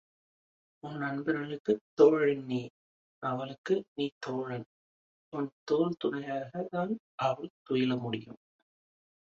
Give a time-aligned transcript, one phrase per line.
[0.83, 2.61] உன் நண்பர்களுக்குத் தோழன் நீ
[3.23, 4.67] அவளுக்கு நீ தோளன்
[5.33, 6.93] உன் தோள் துணையாகத் தான்
[7.21, 8.39] அவள் துயில முடியும்.